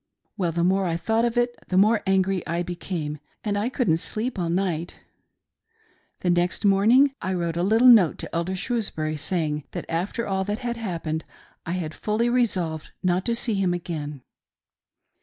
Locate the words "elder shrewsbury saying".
8.35-9.65